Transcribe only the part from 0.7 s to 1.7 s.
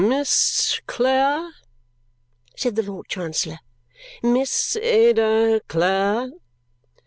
Clare,"